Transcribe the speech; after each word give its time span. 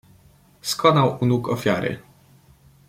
"Skonał 0.61 1.17
u 1.21 1.25
nóg 1.25 1.49
ofiary." 1.49 1.99